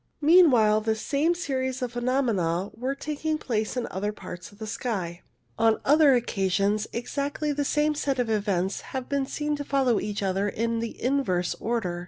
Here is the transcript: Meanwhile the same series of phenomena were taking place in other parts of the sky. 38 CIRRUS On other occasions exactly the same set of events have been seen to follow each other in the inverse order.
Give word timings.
Meanwhile 0.21 0.81
the 0.81 0.95
same 0.95 1.35
series 1.35 1.83
of 1.83 1.91
phenomena 1.91 2.71
were 2.73 2.95
taking 2.95 3.37
place 3.37 3.77
in 3.77 3.87
other 3.91 4.11
parts 4.11 4.51
of 4.51 4.57
the 4.57 4.65
sky. 4.65 5.21
38 5.59 5.65
CIRRUS 5.65 5.73
On 5.75 5.81
other 5.85 6.13
occasions 6.15 6.87
exactly 6.91 7.51
the 7.51 7.63
same 7.63 7.93
set 7.93 8.17
of 8.17 8.27
events 8.27 8.81
have 8.97 9.07
been 9.07 9.27
seen 9.27 9.55
to 9.57 9.63
follow 9.63 9.99
each 9.99 10.23
other 10.23 10.49
in 10.49 10.79
the 10.79 10.99
inverse 10.99 11.53
order. 11.59 11.99